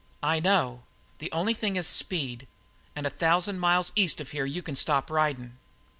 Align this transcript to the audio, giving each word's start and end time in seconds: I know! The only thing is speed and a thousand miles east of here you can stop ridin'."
I 0.23 0.39
know! 0.39 0.81
The 1.19 1.31
only 1.31 1.53
thing 1.53 1.75
is 1.75 1.85
speed 1.85 2.47
and 2.95 3.05
a 3.05 3.11
thousand 3.11 3.59
miles 3.59 3.91
east 3.95 4.19
of 4.19 4.31
here 4.31 4.47
you 4.47 4.63
can 4.63 4.75
stop 4.75 5.11
ridin'." 5.11 5.59